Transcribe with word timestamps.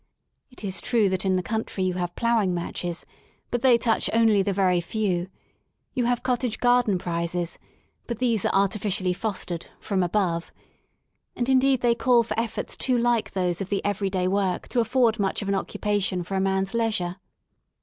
It 0.49 0.63
is 0.63 0.81
true 0.81 1.09
that 1.09 1.25
in 1.25 1.35
the 1.35 1.43
country 1.43 1.83
you 1.83 1.93
have 1.93 2.15
ploughing 2.15 2.55
matches, 2.55 3.05
but 3.51 3.61
they 3.61 3.77
touch 3.77 4.09
only 4.13 4.41
the 4.41 4.51
very 4.51 4.81
few; 4.81 5.27
you 5.93 6.05
have 6.05 6.23
cottage 6.23 6.57
garden 6.57 6.97
prizes, 6.97 7.59
but 8.07 8.17
those 8.17 8.43
are 8.43 8.51
artificially 8.51 9.13
fostered 9.13 9.67
from 9.79 10.01
above," 10.01 10.51
and, 11.35 11.47
indeed, 11.47 11.81
they 11.81 11.93
call 11.93 12.23
for 12.23 12.39
efforts 12.39 12.75
too 12.75 12.97
like 12.97 13.33
those 13.33 13.61
of 13.61 13.69
the 13.69 13.85
everyday 13.85 14.27
work 14.27 14.67
to 14.69 14.79
afford 14.79 15.19
much 15.19 15.43
of 15.43 15.49
an 15.49 15.53
occupation 15.53 16.21
126 16.21 16.27
LONDON 16.27 16.27
AT 16.27 16.27
LEISURE 16.27 16.27
for 16.27 16.35
a 16.35 16.47
man*s 16.49 16.73
leisure. 16.73 17.21